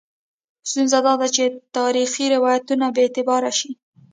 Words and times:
ستونزه 0.69 0.97
دا 1.07 1.13
ده 1.21 1.27
چې 1.35 1.43
تاریخي 1.77 2.25
روایتونه 2.35 2.85
بې 2.95 3.01
اعتباره 3.05 3.51
شي. 3.59 3.71